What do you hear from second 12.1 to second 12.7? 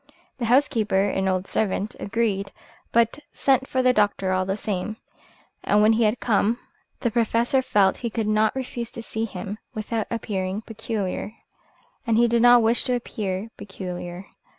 he did not